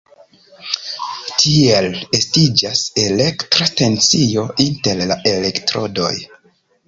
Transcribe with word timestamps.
Tiel 1.41 1.89
estiĝas 2.19 2.81
elektra 3.03 3.67
tensio 3.81 4.45
inter 4.67 5.05
la 5.13 5.19
elektrodoj. 5.33 6.11